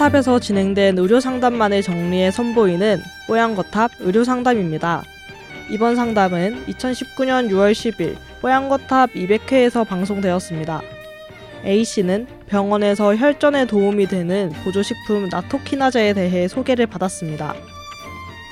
뽀양거탑에서 0.00 0.38
진행된 0.38 0.98
의료상담만을 0.98 1.82
정리해 1.82 2.30
선보이는 2.30 3.02
뽀양거탑 3.26 3.90
의료상담입니다. 4.00 5.02
이번 5.68 5.94
상담은 5.94 6.64
2019년 6.66 7.50
6월 7.50 7.72
10일 7.72 8.16
뽀양거탑 8.40 9.12
200회에서 9.12 9.86
방송되었습니다. 9.86 10.80
A씨는 11.66 12.26
병원에서 12.48 13.14
혈전에 13.14 13.66
도움이 13.66 14.06
되는 14.06 14.50
보조식품 14.64 15.28
나토키나제에 15.30 16.14
대해 16.14 16.48
소개를 16.48 16.86
받았습니다. 16.86 17.54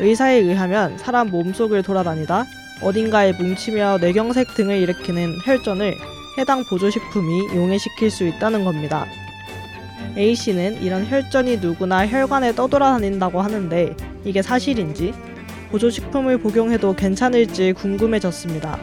의사에 0.00 0.36
의하면 0.36 0.98
사람 0.98 1.28
몸속을 1.28 1.82
돌아다니다 1.82 2.44
어딘가에 2.82 3.32
뭉치며 3.32 3.98
뇌경색 4.02 4.54
등을 4.54 4.76
일으키는 4.76 5.38
혈전을 5.44 5.96
해당 6.36 6.62
보조식품이 6.64 7.56
용해시킬 7.56 8.10
수 8.10 8.26
있다는 8.26 8.64
겁니다. 8.64 9.06
A씨는 10.16 10.82
이런 10.82 11.06
혈전이 11.06 11.58
누구나 11.58 12.06
혈관에 12.06 12.54
떠돌아다닌다고 12.54 13.40
하는데 13.40 13.94
이게 14.24 14.42
사실인지 14.42 15.14
보조식품을 15.70 16.38
복용해도 16.38 16.94
괜찮을지 16.94 17.72
궁금해졌습니다. 17.74 18.78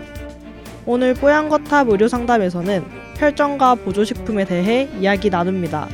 오늘 0.85 1.13
뽀얀거탑 1.15 1.89
의료상담에서는 1.89 2.83
혈전과 3.17 3.75
보조식품에 3.75 4.45
대해 4.45 4.87
이야기 4.99 5.29
나눕니다. 5.29 5.87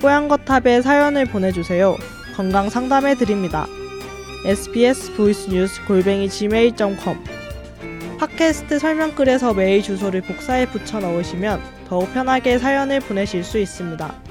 뽀얀거탑에 0.00 0.82
사연을 0.82 1.26
보내주세요. 1.26 1.96
건강 2.36 2.68
상담해 2.68 3.14
드립니다. 3.14 3.66
sbs 4.46 5.14
voice 5.16 5.50
news 5.50 5.84
골뱅이 5.86 6.28
gmail.com 6.28 7.18
팟캐스트 8.18 8.78
설명글에서 8.78 9.54
메일 9.54 9.82
주소를 9.82 10.22
복사해 10.22 10.66
붙여 10.66 11.00
넣으시면 11.00 11.60
더욱 11.88 12.12
편하게 12.12 12.58
사연을 12.58 13.00
보내실 13.00 13.44
수 13.44 13.58
있습니다. 13.58 14.29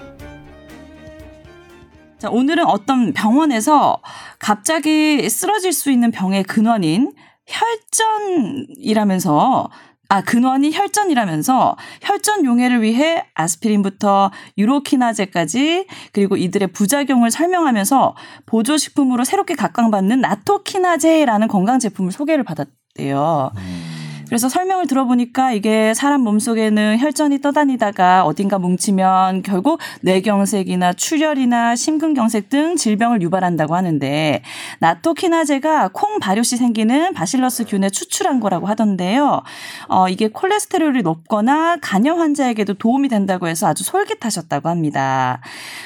자, 2.20 2.30
오늘은 2.30 2.66
어떤 2.66 3.14
병원에서 3.14 4.02
갑자기 4.40 5.30
쓰러질 5.30 5.72
수 5.72 5.90
있는 5.90 6.12
병의 6.12 6.44
근원인 6.44 7.14
혈전이라면서 7.48 9.70
아, 10.10 10.22
근원이 10.22 10.74
혈전이라면서 10.74 11.78
혈전 12.02 12.44
용해를 12.44 12.82
위해 12.82 13.24
아스피린부터 13.36 14.32
유로키나제까지 14.58 15.88
그리고 16.12 16.36
이들의 16.36 16.74
부작용을 16.74 17.32
설명하면서 17.32 18.16
보조식품으로 18.48 19.24
새롭게 19.24 19.56
각광받는 19.56 20.20
나토키나제라는 20.20 21.48
건강 21.48 21.80
제품을 21.80 22.12
소개를 22.12 22.44
받았대요. 22.44 23.52
음. 23.56 23.89
그래서 24.30 24.48
설명을 24.48 24.86
들어보니까 24.86 25.54
이게 25.54 25.96
사람 25.96 26.22
몸속에는 26.22 27.00
혈전이 27.00 27.42
떠다니다가 27.42 28.24
어딘가 28.26 28.60
뭉치면 28.60 29.42
결국 29.42 29.80
뇌경색이나 30.02 30.94
출혈이나 30.94 31.76
심근경색 31.76 32.50
등 32.50 32.76
질병을 32.76 33.24
유발한다고 33.24 33.76
하는데 33.76 34.44
나토키나제가 34.78 35.90
콩 35.94 36.20
발효 36.20 36.44
시 36.44 36.58
생기는 36.58 37.12
바실러스 37.14 37.66
균에 37.66 37.90
추출한 37.90 38.40
거라고 38.40 38.68
하던데요. 38.68 39.42
어, 39.88 40.10
이게 40.10 40.28
콜레스테롤이 40.28 41.02
높거나 41.02 41.78
간염 41.82 42.20
환자에게도 42.20 42.76
도움이 42.76 43.10
된다고 43.10 43.48
해서 43.48 43.66
아주 43.66 43.84
솔깃하셨다고 43.84 44.70
합니다. 44.70 45.42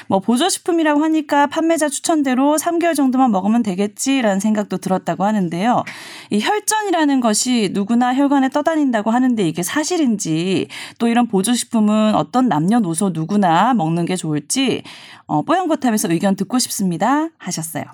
뭐 0.08 0.20
보조식품이라고 0.20 1.02
하니까 1.02 1.46
판매자 1.46 1.88
추천대로 1.88 2.56
3개월 2.56 2.94
정도만 2.94 3.30
먹으면 3.30 3.62
되겠지라는 3.62 4.38
생각도 4.38 4.76
들었다고 4.76 5.24
하는데요. 5.24 5.82
이 6.30 6.40
혈전이라는 6.40 7.20
것이 7.20 7.70
누구나 7.72 8.14
혈관 8.14 8.34
혈관에 8.34 8.48
떠다닌다고 8.48 9.10
하는데 9.10 9.46
이게 9.46 9.62
사실인지 9.62 10.68
또 10.98 11.08
이런 11.08 11.28
보조식품은 11.28 12.14
어떤 12.14 12.48
남녀노소 12.48 13.10
누구나 13.10 13.74
먹는 13.74 14.06
게 14.06 14.16
좋을지 14.16 14.82
어, 15.26 15.42
뽀얀거탑에서 15.42 16.10
의견 16.10 16.36
듣고 16.36 16.58
싶습니다 16.58 17.28
하셨어요. 17.38 17.84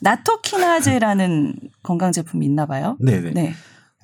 나토키나제라는 0.00 1.54
건강 1.82 2.12
제품이 2.12 2.44
있나 2.46 2.66
봐요. 2.66 2.96
네네. 3.00 3.30
네. 3.32 3.54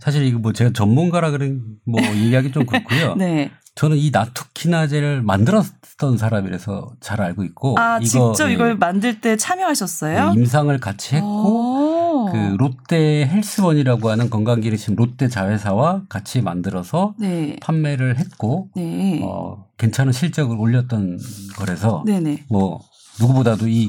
사실 0.02 0.24
이거 0.24 0.40
뭐 0.40 0.52
제가 0.52 0.72
전문가라 0.72 1.30
그런 1.30 1.62
뭐 1.86 2.02
얘기하기 2.02 2.50
좀 2.50 2.66
그렇고요. 2.66 3.14
네. 3.22 3.52
저는 3.76 3.96
이 3.96 4.10
나토키나제를 4.10 5.22
만들었던 5.22 6.18
사람이라서 6.18 6.94
잘 7.00 7.22
알고 7.22 7.44
있고 7.44 7.78
아 7.78 7.98
이거, 7.98 8.32
직접 8.32 8.48
네. 8.48 8.54
이걸 8.54 8.76
만들 8.76 9.20
때 9.20 9.36
참여하셨어요? 9.36 10.32
네, 10.32 10.40
임상을 10.40 10.76
같이 10.80 11.14
했고 11.14 12.30
그 12.32 12.56
롯데 12.58 13.28
헬스원이라고 13.28 14.10
하는 14.10 14.28
건강기능식 14.28 14.96
롯데 14.96 15.28
자회사와 15.28 16.02
같이 16.08 16.42
만들어서 16.42 17.14
네. 17.20 17.56
판매를 17.62 18.18
했고 18.18 18.70
네. 18.74 19.20
어, 19.22 19.66
괜찮은 19.78 20.12
실적을 20.12 20.56
올렸던 20.58 21.20
거라서 21.56 22.02
네네. 22.04 22.46
뭐 22.50 22.80
누구보다도 23.20 23.68
이 23.68 23.88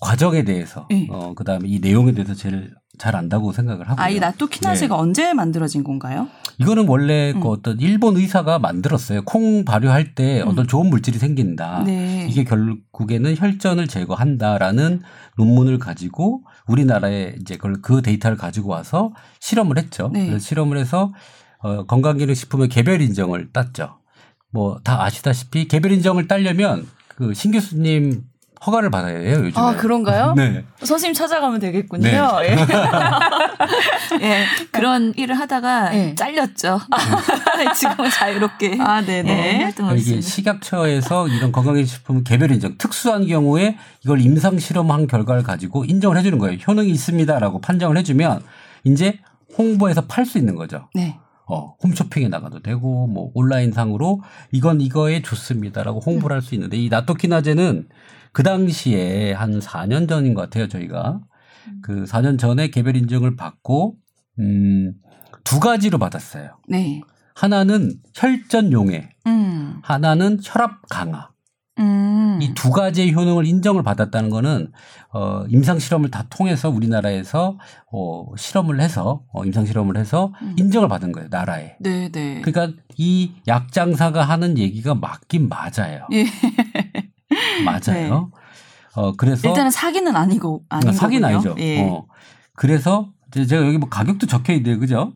과정에 0.00 0.44
대해서 0.44 0.86
네. 0.88 1.08
어 1.10 1.34
그다음에 1.34 1.68
이 1.68 1.80
내용에 1.80 2.12
대해서 2.12 2.34
제일 2.34 2.72
잘 2.98 3.16
안다고 3.16 3.52
생각을 3.52 3.88
하고. 3.88 4.00
아, 4.00 4.08
이 4.08 4.18
나토 4.18 4.46
키나제가 4.46 4.94
네. 4.96 5.00
언제 5.00 5.32
만들어진 5.34 5.82
건가요? 5.84 6.28
이거는 6.58 6.86
원래 6.88 7.32
음. 7.32 7.40
그 7.40 7.48
어떤 7.48 7.80
일본 7.80 8.16
의사가 8.16 8.58
만들었어요. 8.58 9.22
콩 9.24 9.64
발효할 9.64 10.14
때 10.14 10.42
음. 10.42 10.48
어떤 10.48 10.68
좋은 10.68 10.88
물질이 10.90 11.18
생긴다. 11.18 11.82
네. 11.84 12.26
이게 12.30 12.44
결국에는 12.44 13.36
혈전을 13.36 13.88
제거한다라는 13.88 15.00
논문을 15.36 15.78
가지고 15.78 16.42
우리나라에 16.68 17.34
이제 17.40 17.56
그걸 17.56 17.82
그 17.82 18.02
데이터를 18.02 18.36
가지고 18.36 18.70
와서 18.70 19.12
실험을 19.40 19.78
했죠. 19.78 20.10
네. 20.12 20.26
그래서 20.26 20.44
실험을 20.44 20.78
해서 20.78 21.12
어, 21.58 21.84
건강기능식품의 21.86 22.68
개별 22.68 23.00
인정을 23.00 23.52
땄죠. 23.52 23.98
뭐 24.52 24.78
다 24.84 25.02
아시다시피 25.02 25.66
개별 25.66 25.90
인정을 25.92 26.28
따려면 26.28 26.86
그 27.08 27.32
신 27.34 27.50
교수님 27.52 28.22
허가를 28.66 28.90
받아야 28.90 29.18
해요, 29.18 29.36
요즘에. 29.44 29.52
아, 29.56 29.76
그런가요? 29.76 30.34
네. 30.36 30.64
선생님 30.82 31.14
찾아가면 31.14 31.60
되겠군요. 31.60 32.02
네. 32.02 32.18
예. 32.48 32.56
예. 34.22 34.44
그런 34.70 35.12
일을 35.16 35.38
하다가 35.38 35.90
네. 35.90 36.14
잘렸죠. 36.14 36.80
지금은 37.76 38.10
자유롭게. 38.10 38.78
아, 38.80 39.02
네네. 39.02 39.30
예, 39.30 39.72
네, 39.74 39.96
이게 39.96 40.20
식약처에서 40.20 41.28
이런 41.28 41.52
건강기능식품 41.52 42.24
개별 42.24 42.50
인정, 42.52 42.76
특수한 42.78 43.26
경우에 43.26 43.76
이걸 44.04 44.20
임상 44.20 44.58
실험한 44.58 45.06
결과를 45.06 45.42
가지고 45.42 45.84
인정을 45.84 46.16
해주는 46.18 46.38
거예요. 46.38 46.58
효능이 46.66 46.90
있습니다라고 46.90 47.60
판정을 47.60 47.96
해주면 47.98 48.42
이제 48.84 49.18
홍보해서 49.56 50.02
팔 50.06 50.24
수 50.26 50.38
있는 50.38 50.54
거죠. 50.56 50.88
네. 50.94 51.18
어, 51.46 51.74
홈쇼핑에 51.82 52.28
나가도 52.28 52.60
되고, 52.60 53.06
뭐, 53.06 53.30
온라인상으로 53.34 54.22
이건 54.50 54.80
이거에 54.80 55.20
좋습니다라고 55.20 56.00
홍보를 56.00 56.36
할수 56.36 56.54
있는데, 56.54 56.78
이 56.78 56.88
나토키나제는 56.88 57.86
그 58.34 58.42
당시에 58.42 59.32
한 59.32 59.60
4년 59.60 60.08
전인 60.08 60.34
것 60.34 60.42
같아요, 60.42 60.68
저희가. 60.68 61.20
그 61.80 62.04
4년 62.04 62.38
전에 62.38 62.68
개별 62.68 62.96
인증을 62.96 63.36
받고, 63.36 63.96
음, 64.40 64.92
두 65.44 65.60
가지로 65.60 65.98
받았어요. 65.98 66.58
네. 66.68 67.00
하나는 67.34 67.94
혈전 68.14 68.72
용해, 68.72 69.08
음. 69.28 69.78
하나는 69.82 70.40
혈압 70.42 70.88
강화. 70.90 71.30
음. 71.78 72.38
이두 72.40 72.70
가지의 72.70 73.14
효능을 73.14 73.46
인정을 73.46 73.82
받았다는 73.82 74.30
거는 74.30 74.70
어 75.12 75.44
임상 75.48 75.78
실험을 75.78 76.10
다 76.10 76.24
통해서 76.30 76.70
우리나라에서 76.70 77.58
어 77.90 78.26
실험을 78.36 78.80
해서 78.80 79.22
어 79.32 79.44
임상 79.44 79.66
실험을 79.66 79.96
해서 79.96 80.32
음. 80.42 80.54
인정을 80.58 80.88
받은 80.88 81.12
거예요 81.12 81.28
나라에. 81.30 81.76
네, 81.80 82.10
네. 82.10 82.40
그러니까 82.42 82.80
이 82.96 83.32
약장사가 83.48 84.22
하는 84.22 84.58
얘기가 84.58 84.94
맞긴 84.94 85.48
맞아요. 85.48 86.06
예. 86.12 86.26
맞아요. 87.62 87.80
네. 87.88 88.10
어 88.96 89.12
그래서 89.16 89.48
일단은 89.48 89.70
사기는 89.70 90.14
아니고 90.14 90.64
아닌 90.68 90.92
사기는 90.92 91.28
아니죠. 91.28 91.54
예. 91.58 91.80
어 91.82 92.06
그래서 92.54 93.12
제가 93.32 93.66
여기 93.66 93.78
뭐 93.78 93.88
가격도 93.88 94.26
적혀 94.26 94.52
있는데 94.54 94.78
그죠? 94.78 95.12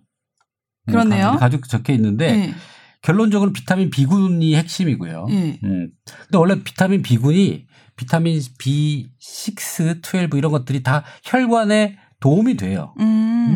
음, 0.88 0.93
그렇네요. 0.93 1.37
가격, 1.38 1.61
도 1.62 1.69
적혀 1.69 1.93
있는데 1.93 2.26
예. 2.29 2.55
결론적으로 3.02 3.52
비타민 3.52 3.90
B군이 3.90 4.56
핵심이고요. 4.56 5.26
예. 5.31 5.61
음. 5.62 5.90
근데 6.05 6.38
원래 6.38 6.62
비타민 6.62 7.02
B군이 7.02 7.67
비타민 7.96 8.38
B6, 8.38 9.61
12 9.61 10.38
이런 10.38 10.52
것들이 10.52 10.82
다 10.82 11.05
혈관에 11.25 11.99
도움이 12.20 12.56
돼요. 12.56 12.94
음. 12.99 13.05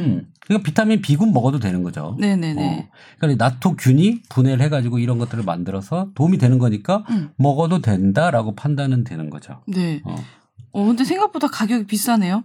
음. 0.00 0.31
그러니까 0.46 0.66
비타민 0.66 1.00
B군 1.00 1.32
먹어도 1.32 1.58
되는 1.58 1.82
거죠. 1.82 2.16
네네네. 2.18 2.80
어. 2.80 2.88
그러니까 3.18 3.44
나토균이 3.44 4.22
분해를 4.28 4.64
해가지고 4.64 4.98
이런 4.98 5.18
것들을 5.18 5.44
만들어서 5.44 6.10
도움이 6.14 6.38
되는 6.38 6.58
거니까 6.58 7.04
음. 7.10 7.30
먹어도 7.36 7.80
된다라고 7.80 8.54
판단은 8.54 9.04
되는 9.04 9.30
거죠. 9.30 9.62
네. 9.66 10.02
어. 10.04 10.16
어 10.72 10.86
근데 10.86 11.04
생각보다 11.04 11.48
가격이 11.48 11.86
비싸네요. 11.86 12.44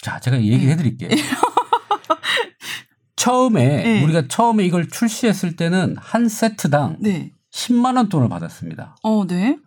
자, 0.00 0.20
제가 0.20 0.38
얘기를 0.38 0.66
네. 0.66 0.72
해드릴게요. 0.72 1.10
처음에 3.16 3.82
네. 3.82 4.04
우리가 4.04 4.26
처음에 4.28 4.64
이걸 4.64 4.88
출시했을 4.88 5.56
때는 5.56 5.96
한 5.98 6.28
세트당 6.28 6.98
네. 7.00 7.32
10만 7.52 7.96
원 7.96 8.08
돈을 8.08 8.28
받았습니다. 8.28 8.96
어, 9.02 9.26
네. 9.26 9.58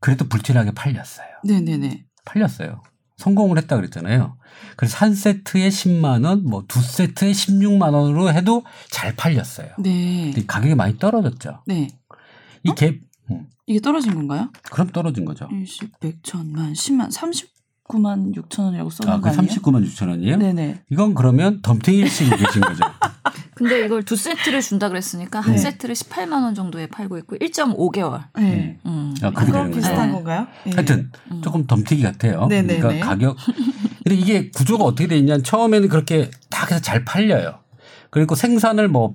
그래도 0.00 0.26
불티나게 0.26 0.72
팔렸어요. 0.72 1.26
네네네. 1.44 2.04
팔렸어요. 2.24 2.82
성공을 3.16 3.58
했다 3.58 3.76
그랬잖아요. 3.76 4.36
그래서 4.76 4.96
한 4.98 5.14
세트에 5.14 5.68
10만 5.68 6.24
원, 6.26 6.44
뭐 6.44 6.64
두 6.66 6.80
세트에 6.80 7.30
16만 7.32 7.92
원으로 7.94 8.32
해도 8.32 8.64
잘 8.90 9.14
팔렸어요. 9.14 9.68
네. 9.78 10.32
가격이 10.46 10.74
많이 10.74 10.98
떨어졌죠. 10.98 11.62
네. 11.66 11.88
이 12.64 12.70
갭, 12.70 12.98
음. 13.30 13.46
이게 13.66 13.80
떨어진 13.80 14.14
건가요? 14.14 14.50
그럼 14.70 14.88
떨어진 14.88 15.24
거죠. 15.24 15.48
20, 15.52 16.00
100, 16.00 16.22
1000만, 16.22 16.72
10만, 16.72 17.12
39만 17.88 18.34
6천 18.34 18.64
원이라고 18.64 18.90
써놓은 18.90 19.12
아, 19.14 19.20
거그 19.20 19.28
아니에요? 19.38 19.54
39만 19.60 19.86
6천 19.86 20.08
원이에요? 20.08 20.36
네네. 20.36 20.82
이건 20.90 21.14
그러면 21.14 21.60
덤탱이일씩 21.62 22.30
계신 22.36 22.60
거죠. 22.62 22.84
근데 23.54 23.84
이걸 23.84 24.02
두 24.02 24.16
세트를 24.16 24.60
준다 24.62 24.88
그랬으니까 24.88 25.40
한 25.40 25.52
네. 25.52 25.58
세트를 25.58 25.94
18만 25.94 26.42
원 26.42 26.54
정도에 26.54 26.88
팔고 26.88 27.18
있고 27.18 27.36
1.5개월. 27.36 28.24
네. 28.36 28.80
음. 28.86 29.03
아, 29.28 29.30
그렇게 29.30 29.52
되는 29.52 29.66
거죠. 29.70 29.80
비슷한 29.80 30.06
네. 30.08 30.12
건가요? 30.12 30.46
네. 30.64 30.72
하여튼 30.74 31.10
조금 31.42 31.66
덤태기 31.66 32.02
같아요. 32.02 32.46
네네네. 32.46 32.80
그러니까 32.80 33.06
가격. 33.06 33.36
근데 34.02 34.16
이게 34.16 34.50
구조가 34.50 34.84
어떻게 34.84 35.06
돼 35.08 35.16
있냐면 35.18 35.42
처음에는 35.42 35.88
그렇게 35.88 36.30
딱 36.50 36.70
해서 36.70 36.80
잘 36.80 37.04
팔려요. 37.04 37.58
그리고 38.10 38.34
생산을 38.34 38.88
뭐, 38.88 39.14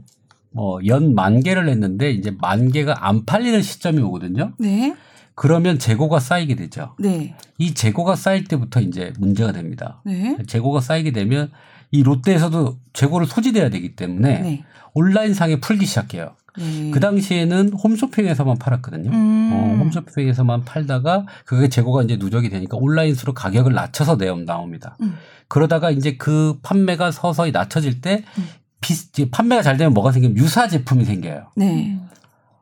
뭐, 0.51 0.79
연 0.87 1.13
만 1.13 1.41
개를 1.41 1.69
했는데 1.69 2.11
이제 2.11 2.35
만 2.39 2.71
개가 2.71 3.07
안 3.07 3.25
팔리는 3.25 3.61
시점이 3.61 4.01
오거든요. 4.01 4.53
네. 4.59 4.95
그러면 5.35 5.79
재고가 5.79 6.19
쌓이게 6.19 6.55
되죠. 6.55 6.95
네. 6.99 7.35
이 7.57 7.73
재고가 7.73 8.15
쌓일 8.17 8.43
때부터 8.45 8.81
이제 8.81 9.13
문제가 9.19 9.51
됩니다. 9.53 10.01
네. 10.05 10.35
재고가 10.47 10.81
쌓이게 10.81 11.11
되면 11.11 11.49
이 11.91 12.03
롯데에서도 12.03 12.77
재고를 12.93 13.25
소지돼야 13.25 13.69
되기 13.69 13.95
때문에 13.95 14.39
네. 14.41 14.63
온라인 14.93 15.33
상에 15.33 15.59
풀기 15.61 15.85
시작해요. 15.85 16.35
네. 16.59 16.91
그 16.91 16.99
당시에는 16.99 17.73
홈쇼핑에서만 17.73 18.57
팔았거든요. 18.59 19.11
음. 19.11 19.49
어, 19.53 19.83
홈쇼핑에서만 19.83 20.65
팔다가 20.65 21.25
그게 21.45 21.69
재고가 21.69 22.03
이제 22.03 22.17
누적이 22.17 22.49
되니까 22.49 22.77
온라인 22.77 23.15
수로 23.15 23.33
가격을 23.33 23.73
낮춰서 23.73 24.17
내어 24.17 24.35
나옵니다. 24.35 24.95
음. 25.01 25.15
그러다가 25.47 25.89
이제 25.89 26.17
그 26.17 26.59
판매가 26.61 27.11
서서히 27.11 27.51
낮춰질 27.51 28.01
때 28.01 28.23
음. 28.37 28.47
비슷 28.81 29.11
판매가 29.31 29.61
잘 29.61 29.77
되면 29.77 29.93
뭐가 29.93 30.11
생기면 30.11 30.37
유사 30.37 30.67
제품이 30.67 31.05
생겨요. 31.05 31.47
네. 31.55 31.99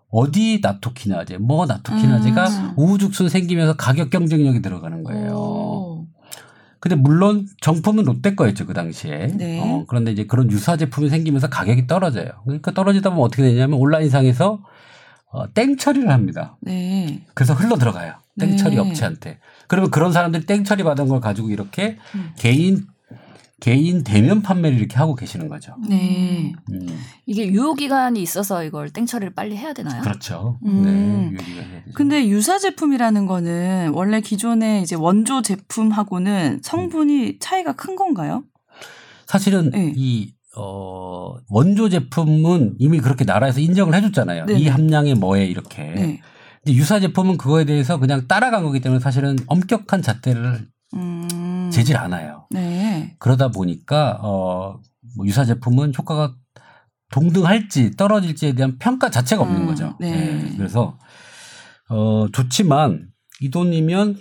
어디 0.09 0.61
나토키나제, 0.63 1.37
뭐 1.37 1.65
나토키나제가 1.65 2.47
음. 2.47 2.73
우후죽순 2.77 3.27
생기면서 3.27 3.75
가격 3.75 4.09
경쟁력이 4.09 4.61
들어가는 4.61 5.03
거예요. 5.03 5.66
오. 6.77 6.79
근데 6.79 6.95
물론 6.95 7.47
정품은 7.61 8.05
롯데 8.05 8.35
거였죠 8.35 8.65
그 8.65 8.73
당시에. 8.73 9.27
네. 9.27 9.59
어, 9.61 9.85
그런데 9.87 10.11
이제 10.11 10.25
그런 10.25 10.51
유사 10.51 10.77
제품이 10.77 11.09
생기면서 11.09 11.49
가격이 11.49 11.87
떨어져요. 11.87 12.29
그러니까 12.43 12.71
떨어지다 12.71 13.09
보면 13.09 13.25
어떻게 13.25 13.43
되냐면 13.43 13.79
온라인상에서 13.79 14.59
어, 15.31 15.53
땡 15.53 15.77
처리를 15.77 16.09
합니다. 16.09 16.57
네. 16.61 17.23
그래서 17.33 17.53
흘러 17.53 17.77
들어가요. 17.77 18.15
땡 18.39 18.55
처리 18.57 18.75
네. 18.75 18.81
업체한테. 18.81 19.39
그러면 19.67 19.91
그런 19.91 20.11
사람들이 20.11 20.45
땡 20.45 20.63
처리 20.63 20.83
받은 20.83 21.07
걸 21.07 21.19
가지고 21.19 21.49
이렇게 21.49 21.97
음. 22.15 22.31
개인 22.37 22.85
개인 23.59 24.03
대면 24.03 24.41
판매를 24.43 24.77
이렇게 24.77 24.97
하고 24.97 25.15
계시는 25.15 25.47
거죠. 25.47 25.75
네. 25.89 26.53
음, 26.71 26.87
이게 27.25 27.47
유효 27.47 27.73
기간이 27.73 28.21
있어서 28.21 28.63
이걸 28.63 28.91
땡처리를 28.91 29.33
빨리 29.33 29.57
해야 29.57 29.73
되나요? 29.73 30.01
그렇죠. 30.03 30.59
음. 30.65 30.83
네, 30.83 31.31
유효 31.31 31.43
기간 31.43 31.71
해야 31.71 31.83
되죠. 31.83 31.93
근데 31.95 32.27
유사 32.27 32.59
제품이라는 32.59 33.25
거는 33.25 33.91
원래 33.93 34.21
기존의 34.21 34.83
이제 34.83 34.95
원조 34.95 35.41
제품하고는 35.41 36.59
성분이 36.61 37.39
차이가 37.39 37.73
큰 37.73 37.95
건가요? 37.95 38.43
사실은 39.25 39.71
네. 39.71 39.91
이 39.95 40.33
어, 40.55 41.35
원조 41.49 41.89
제품은 41.89 42.75
이미 42.79 42.99
그렇게 42.99 43.25
나라에서 43.25 43.59
인정을 43.59 43.93
해줬잖아요. 43.95 44.45
네네. 44.45 44.59
이 44.59 44.67
함량의 44.67 45.15
뭐에 45.15 45.45
이렇게. 45.45 45.83
네. 45.83 46.21
유사 46.67 46.99
제품은 46.99 47.37
그거에 47.37 47.65
대해서 47.65 47.97
그냥 47.97 48.27
따라간 48.27 48.63
거기 48.63 48.81
때문에 48.81 48.99
사실은 48.99 49.37
엄격한 49.47 50.01
잣대를 50.01 50.67
음. 51.67 51.71
재질 51.71 51.97
않아요. 51.97 52.47
네. 52.51 53.15
그러다 53.19 53.49
보니까 53.49 54.17
어, 54.21 54.79
뭐 55.15 55.25
유사 55.25 55.45
제품은 55.45 55.93
효과가 55.97 56.35
동등할지 57.11 57.91
떨어질지에 57.91 58.53
대한 58.53 58.77
평가 58.77 59.09
자체가 59.09 59.41
없는 59.43 59.61
음, 59.61 59.67
거죠. 59.67 59.95
네. 59.99 60.53
그래서 60.57 60.97
어, 61.89 62.27
좋지만 62.31 63.09
이 63.41 63.49
돈이면 63.49 64.17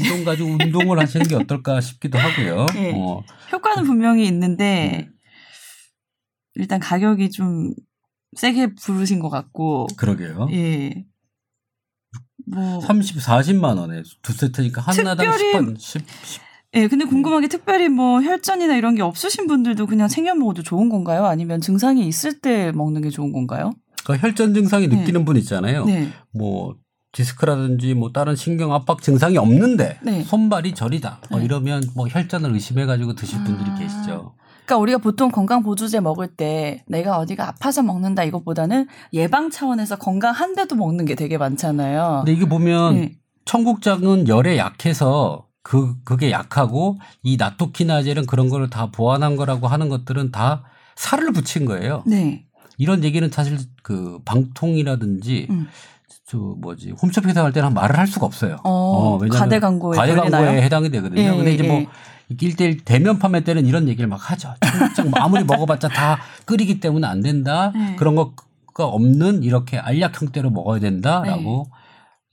이 0.00 0.08
돈 0.08 0.24
가지고 0.24 0.50
운동을 0.50 0.98
하시는 1.00 1.26
게 1.26 1.34
어떨까 1.36 1.80
싶기도 1.80 2.18
하고요. 2.18 2.66
네. 2.74 2.92
어, 2.96 3.22
효과는 3.52 3.84
분명히 3.84 4.26
있는데 4.26 5.08
일단 6.54 6.80
가격이 6.80 7.30
좀 7.30 7.72
세게 8.36 8.74
부르신 8.74 9.20
것 9.20 9.28
같고 9.30 9.86
그러게요. 9.96 10.48
예. 10.52 11.04
뭐 12.46 12.80
30, 12.80 13.18
40만 13.18 13.78
원에 13.78 14.02
두 14.22 14.32
세트니까 14.32 14.82
하나당 14.82 15.30
특별히 15.30 15.52
10번, 15.52 15.80
10, 15.80 16.04
10. 16.24 16.42
예, 16.74 16.88
근데 16.88 17.04
궁금한 17.04 17.40
게 17.40 17.48
특별히 17.48 17.88
뭐 17.88 18.20
혈전이나 18.20 18.74
이런 18.76 18.94
게 18.94 19.02
없으신 19.02 19.46
분들도 19.46 19.86
그냥 19.86 20.08
챙겨 20.08 20.34
먹어도 20.34 20.62
좋은 20.62 20.88
건가요? 20.88 21.24
아니면 21.24 21.60
증상이 21.60 22.06
있을 22.06 22.40
때 22.40 22.72
먹는 22.72 23.02
게 23.02 23.10
좋은 23.10 23.32
건가요? 23.32 23.72
그러니까 24.04 24.26
혈전 24.26 24.54
증상이 24.54 24.88
네. 24.88 24.96
느끼는 24.96 25.24
분 25.24 25.36
있잖아요. 25.36 25.84
네. 25.84 26.08
뭐 26.32 26.74
디스크라든지 27.12 27.94
뭐 27.94 28.10
다른 28.12 28.34
신경 28.34 28.74
압박 28.74 29.02
증상이 29.02 29.38
없는데 29.38 29.98
네. 30.02 30.22
손발이 30.24 30.74
저리다. 30.74 31.20
뭐 31.30 31.38
네. 31.38 31.44
이러면 31.44 31.84
뭐 31.94 32.08
혈전을 32.08 32.52
의심해 32.52 32.86
가지고 32.86 33.14
드실 33.14 33.42
분들이 33.44 33.70
아. 33.70 33.74
계시죠. 33.76 34.34
그러니까 34.66 34.78
우리가 34.78 34.98
보통 34.98 35.30
건강 35.30 35.62
보조제 35.62 36.00
먹을 36.00 36.26
때 36.26 36.82
내가 36.88 37.18
어디가 37.18 37.46
아파서 37.46 37.82
먹는다 37.82 38.24
이것보다는 38.24 38.88
예방 39.12 39.50
차원에서 39.50 39.96
건강한데도 39.96 40.74
먹는 40.74 41.04
게 41.04 41.14
되게 41.14 41.38
많잖아요. 41.38 42.22
근데 42.24 42.32
이게 42.32 42.48
보면 42.48 42.94
네. 42.94 43.12
청국장은 43.44 44.26
열에 44.26 44.56
약해서 44.56 45.46
그 45.64 45.96
그게 46.04 46.30
약하고 46.30 46.98
이 47.22 47.36
나토키나젤은 47.38 48.26
그런 48.26 48.48
거를 48.50 48.68
다 48.68 48.90
보완한 48.92 49.34
거라고 49.34 49.66
하는 49.66 49.88
것들은 49.88 50.30
다 50.30 50.62
살을 50.94 51.32
붙인 51.32 51.64
거예요. 51.64 52.04
네. 52.06 52.44
이런 52.76 53.02
얘기는 53.02 53.28
사실 53.30 53.58
그 53.82 54.20
방통이라든지 54.26 55.46
음. 55.48 55.66
저 56.26 56.36
뭐지 56.36 56.92
홈쇼핑에서 57.02 57.42
할 57.42 57.52
때는 57.52 57.72
말을 57.72 57.98
할 57.98 58.06
수가 58.06 58.26
없어요. 58.26 58.58
어, 58.62 59.16
왜냐면 59.16 59.38
과대 59.38 59.58
광고에 59.58 59.96
과대 59.96 60.14
광고에? 60.14 60.62
해당이 60.62 60.90
되거든요. 60.90 61.20
예, 61.20 61.30
근데 61.30 61.54
이제 61.54 61.64
예, 61.64 61.68
뭐 61.68 61.78
예. 61.78 61.86
일대일 62.28 62.84
대면 62.84 63.18
판매 63.18 63.42
때는 63.42 63.64
이런 63.64 63.88
얘기를 63.88 64.06
막 64.06 64.16
하죠. 64.30 64.54
청국장 64.60 65.10
뭐 65.10 65.20
아무리 65.20 65.44
먹어봤자 65.44 65.88
다 65.88 66.18
끓이기 66.44 66.78
때문에 66.80 67.06
안 67.06 67.22
된다. 67.22 67.72
네. 67.74 67.96
그런 67.96 68.16
거가 68.16 68.84
없는 68.84 69.42
이렇게 69.42 69.78
알약 69.78 70.20
형태로 70.20 70.50
먹어야 70.50 70.78
된다라고 70.80 71.66
네. 71.70 71.83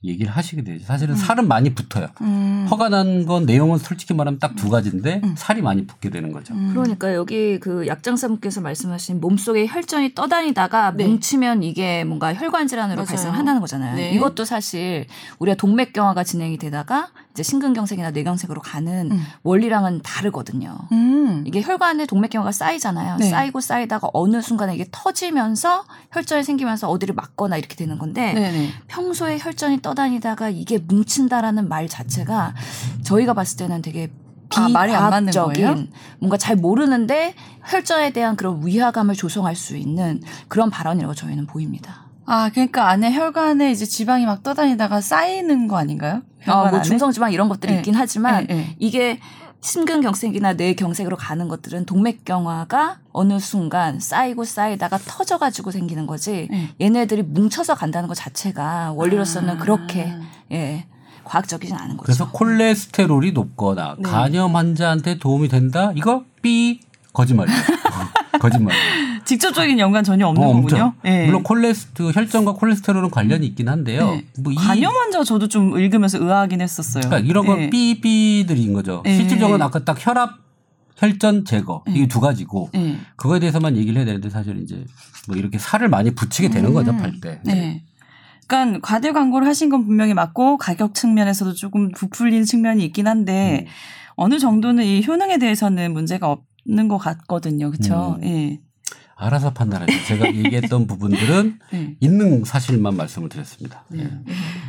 얘기를 0.04 0.30
하시게 0.32 0.62
되죠. 0.62 0.84
사실은 0.84 1.14
살은 1.14 1.46
많이 1.48 1.74
붙어요. 1.74 2.08
음. 2.20 2.66
허가 2.70 2.88
난 2.88 3.24
건 3.26 3.46
내용은 3.46 3.78
솔직히 3.78 4.14
말하면 4.14 4.38
딱 4.40 4.52
두 4.56 4.68
가지인데 4.68 5.20
음. 5.24 5.34
살이 5.36 5.62
많이 5.62 5.86
붙게 5.86 6.10
되는 6.10 6.32
거죠. 6.32 6.54
음. 6.54 6.70
그러니까 6.72 7.14
여기 7.14 7.58
그 7.60 7.86
약장사분께서 7.86 8.60
말씀하신 8.60 9.20
몸속에 9.20 9.66
혈전이 9.66 10.14
떠다니다가 10.14 10.94
네. 10.96 11.04
뭉치면 11.06 11.62
이게 11.62 12.04
뭔가 12.04 12.34
혈관 12.34 12.66
질환으로 12.68 12.96
맞아요. 12.96 13.06
발생한다는 13.06 13.60
거잖아요. 13.60 13.96
네. 13.96 14.12
이것도 14.12 14.44
사실 14.44 15.06
우리가 15.38 15.56
동맥경화가 15.56 16.24
진행이 16.24 16.58
되다가 16.58 17.08
이제 17.32 17.42
심근경색이나 17.42 18.10
뇌경색으로 18.10 18.60
가는 18.60 19.10
음. 19.10 19.24
원리랑은 19.42 20.02
다르거든요. 20.02 20.76
음. 20.92 21.44
이게 21.46 21.62
혈관에 21.62 22.04
동맥경화가 22.04 22.52
쌓이잖아요. 22.52 23.16
네. 23.16 23.30
쌓이고 23.30 23.60
쌓이다가 23.60 24.10
어느 24.12 24.42
순간에 24.42 24.74
이게 24.74 24.86
터지면서 24.90 25.84
혈전이 26.12 26.44
생기면서 26.44 26.90
어디를 26.90 27.14
막거나 27.14 27.56
이렇게 27.56 27.74
되는 27.74 27.98
건데 27.98 28.34
네네. 28.34 28.68
평소에 28.88 29.38
혈전이 29.40 29.80
떠다니다가 29.80 30.50
이게 30.50 30.78
뭉친다라는 30.78 31.68
말 31.68 31.88
자체가 31.88 32.54
저희가 33.02 33.32
봤을 33.32 33.56
때는 33.56 33.80
되게 33.80 34.10
아, 34.54 34.68
말이 34.68 34.94
안 34.94 35.08
맞는 35.08 35.32
거예요? 35.32 35.84
뭔가 36.18 36.36
잘 36.36 36.56
모르는데 36.56 37.34
혈전에 37.64 38.10
대한 38.10 38.36
그런 38.36 38.66
위화감을 38.66 39.14
조성할 39.14 39.56
수 39.56 39.78
있는 39.78 40.20
그런 40.48 40.68
발언이라고 40.68 41.14
저희는 41.14 41.46
보입니다. 41.46 42.02
아, 42.26 42.50
그러니까 42.50 42.90
안에 42.90 43.14
혈관에 43.14 43.70
이제 43.70 43.86
지방이 43.86 44.26
막 44.26 44.42
떠다니다가 44.42 45.00
쌓이는 45.00 45.68
거 45.68 45.76
아닌가요? 45.78 46.22
어, 46.48 46.68
뭐? 46.68 46.82
중성지방 46.82 47.32
이런 47.32 47.48
것들이 47.48 47.72
네. 47.72 47.78
있긴 47.78 47.94
하지만 47.94 48.46
네, 48.46 48.54
네. 48.54 48.76
이게 48.78 49.20
심근경색이나 49.60 50.54
뇌경색으로 50.54 51.16
가는 51.16 51.46
것들은 51.46 51.86
동맥경화가 51.86 52.98
어느 53.12 53.38
순간 53.38 54.00
쌓이고 54.00 54.44
쌓이다가 54.44 54.98
터져가지고 54.98 55.70
생기는 55.70 56.06
거지 56.06 56.48
네. 56.50 56.74
얘네들이 56.80 57.22
뭉쳐서 57.22 57.76
간다는 57.76 58.08
것 58.08 58.14
자체가 58.14 58.92
원리로서는 58.92 59.54
아. 59.54 59.58
그렇게 59.58 60.12
예 60.50 60.86
과학적이진 61.24 61.76
않은 61.76 61.96
거죠. 61.96 62.02
그래서 62.02 62.30
콜레스테롤이 62.30 63.32
높거나 63.32 63.96
네. 63.98 64.10
간염 64.10 64.56
환자한테 64.56 65.18
도움이 65.18 65.48
된다? 65.48 65.92
이거 65.94 66.24
삐 66.42 66.80
거짓말이에요. 67.12 67.56
거짓말. 68.40 68.74
직접적인 69.24 69.78
연관 69.78 70.04
전혀 70.04 70.26
없는 70.26 70.42
어, 70.46 70.52
거군요. 70.52 70.94
예. 71.04 71.26
물론 71.26 71.42
콜레스테 71.42 72.04
혈전과 72.12 72.52
콜레스테롤은 72.54 73.10
관련이 73.10 73.46
있긴 73.48 73.68
한데요. 73.68 74.10
네. 74.12 74.24
뭐 74.40 74.52
이- 74.52 74.56
간염 74.56 74.92
환자 74.94 75.22
저도 75.24 75.48
좀 75.48 75.78
읽으면서 75.78 76.18
의아하긴 76.18 76.60
했었어요. 76.60 77.02
그러니까 77.06 77.28
이런 77.28 77.46
건 77.46 77.60
예. 77.60 77.70
삐삐들인 77.70 78.72
거죠. 78.72 79.02
예. 79.06 79.14
실질적으로 79.14 79.62
아까 79.62 79.84
딱 79.84 79.96
혈압, 79.98 80.38
혈전 80.96 81.44
제거 81.44 81.82
예. 81.88 81.92
이게 81.92 82.06
두 82.08 82.20
가지고 82.20 82.70
예. 82.74 82.96
그거에 83.16 83.40
대해서만 83.40 83.76
얘기를 83.76 83.96
해야 83.96 84.04
되는데 84.04 84.30
사실 84.30 84.60
이제 84.62 84.84
뭐 85.28 85.36
이렇게 85.36 85.58
살을 85.58 85.88
많이 85.88 86.14
붙이게 86.14 86.48
되는 86.48 86.72
거죠 86.72 86.90
음. 86.92 86.98
팔 86.98 87.20
때. 87.20 87.40
네. 87.44 87.84
그러니까 88.46 88.80
과대 88.82 89.12
광고를 89.12 89.46
하신 89.48 89.68
건 89.70 89.86
분명히 89.86 90.14
맞고 90.14 90.58
가격 90.58 90.94
측면에서도 90.94 91.54
조금 91.54 91.90
부풀린 91.92 92.44
측면이 92.44 92.84
있긴 92.84 93.06
한데 93.08 93.66
음. 93.66 93.70
어느 94.14 94.38
정도는 94.38 94.84
이 94.84 95.02
효능에 95.06 95.38
대해서는 95.38 95.92
문제가 95.92 96.28
없는 96.66 96.88
것 96.88 96.98
같거든요. 96.98 97.70
그렇죠? 97.70 98.18
음. 98.22 98.24
예. 98.24 98.60
알아서 99.22 99.52
판단하죠. 99.52 99.92
제가 100.06 100.26
얘기했던 100.34 100.86
부분들은 100.86 101.58
네. 101.72 101.94
있는 102.00 102.44
사실만 102.44 102.96
말씀을 102.96 103.28
드렸습니다. 103.28 103.84
네. 103.88 104.08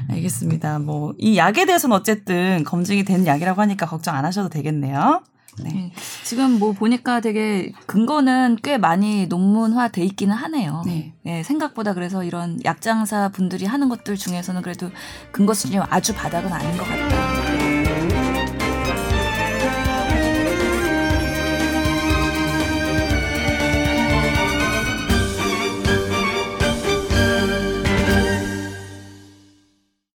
알겠습니다. 0.09 0.79
뭐 0.79 1.13
이 1.19 1.37
약에 1.37 1.65
대해서는 1.65 1.95
어쨌든 1.95 2.63
검증이 2.63 3.03
된 3.03 3.25
약이라고 3.25 3.61
하니까 3.61 3.85
걱정 3.85 4.15
안 4.15 4.25
하셔도 4.25 4.49
되겠네요. 4.49 5.21
네. 5.63 5.69
네. 5.71 5.93
지금 6.23 6.57
뭐 6.57 6.71
보니까 6.73 7.21
되게 7.21 7.71
근거는 7.85 8.57
꽤 8.63 8.77
많이 8.79 9.27
논문화 9.27 9.89
돼 9.89 10.03
있기는 10.03 10.33
하네요. 10.35 10.81
네. 10.85 11.13
네, 11.23 11.43
생각보다 11.43 11.93
그래서 11.93 12.23
이런 12.23 12.59
약장사 12.65 13.29
분들이 13.29 13.65
하는 13.65 13.87
것들 13.89 14.15
중에서는 14.17 14.61
그래도 14.63 14.89
근거 15.31 15.53
수준이 15.53 15.83
아주 15.89 16.13
바닥은 16.15 16.51
아닌 16.51 16.75
것 16.77 16.83
같다. 16.87 17.72